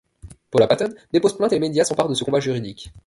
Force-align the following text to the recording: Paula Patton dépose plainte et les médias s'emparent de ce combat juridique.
Paula 0.49 0.65
Patton 0.65 0.95
dépose 1.13 1.37
plainte 1.37 1.51
et 1.51 1.57
les 1.59 1.59
médias 1.59 1.83
s'emparent 1.85 2.09
de 2.09 2.15
ce 2.15 2.23
combat 2.23 2.39
juridique. 2.39 2.91